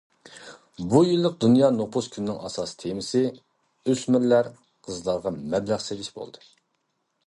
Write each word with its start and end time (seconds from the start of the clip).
بۇ 0.93 1.01
يىللىق 1.09 1.35
دۇنيا 1.45 1.69
نوپۇس 1.75 2.07
كۈنىنىڭ 2.17 2.41
ئاساسىي 2.47 2.81
تېمىسى« 2.85 3.23
ئۆسمۈر 3.93 4.53
قىزلارغا 4.89 5.39
مەبلەغ 5.41 5.91
سېلىش» 5.91 6.13
بولدى. 6.19 6.49